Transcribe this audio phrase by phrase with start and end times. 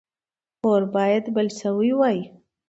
[0.67, 2.19] اور باید بل شوی وای.